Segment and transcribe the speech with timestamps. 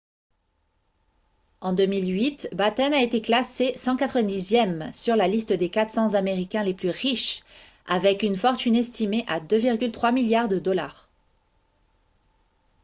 [1.59, 6.89] en 2008 batten a été classé 190e sur la liste des 400 américains les plus
[6.89, 7.43] riches
[7.85, 11.07] avec une fortune estimée à 2,3 milliards de dollars